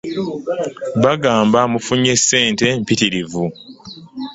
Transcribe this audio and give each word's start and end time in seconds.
Bagamba 1.03 1.59
mufunyeemu 1.71 2.21
ssente 2.21 2.67
mpitirivu. 2.81 3.43